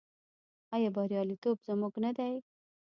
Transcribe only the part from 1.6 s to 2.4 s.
زموږ نه دی؟